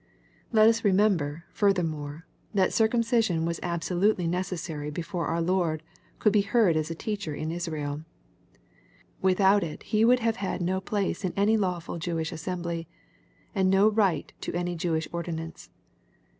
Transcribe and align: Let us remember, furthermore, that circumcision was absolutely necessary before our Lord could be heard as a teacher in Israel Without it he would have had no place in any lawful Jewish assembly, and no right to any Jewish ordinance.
Let 0.51 0.67
us 0.67 0.83
remember, 0.83 1.43
furthermore, 1.53 2.25
that 2.55 2.73
circumcision 2.73 3.45
was 3.45 3.59
absolutely 3.61 4.25
necessary 4.25 4.89
before 4.89 5.27
our 5.27 5.43
Lord 5.43 5.83
could 6.17 6.33
be 6.33 6.41
heard 6.41 6.75
as 6.75 6.89
a 6.89 6.95
teacher 6.95 7.35
in 7.35 7.51
Israel 7.51 8.01
Without 9.21 9.63
it 9.63 9.83
he 9.83 10.03
would 10.03 10.21
have 10.21 10.37
had 10.37 10.59
no 10.59 10.81
place 10.81 11.23
in 11.23 11.33
any 11.37 11.55
lawful 11.55 11.99
Jewish 11.99 12.31
assembly, 12.31 12.87
and 13.53 13.69
no 13.69 13.87
right 13.91 14.33
to 14.41 14.53
any 14.55 14.75
Jewish 14.75 15.07
ordinance. 15.13 15.69